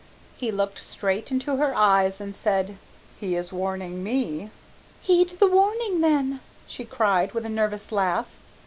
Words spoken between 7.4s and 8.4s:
a nervous laugh.